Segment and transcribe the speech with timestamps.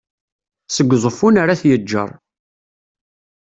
[0.75, 2.11] seg uẓeffun ar at yeğğer